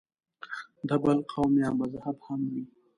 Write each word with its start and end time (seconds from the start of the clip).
د 0.87 0.89
بل 1.03 1.17
قوم 1.31 1.53
یا 1.63 1.69
مذهب 1.79 2.17
هم 2.25 2.41
وي. 2.51 2.63